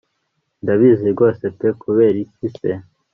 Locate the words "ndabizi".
0.61-1.05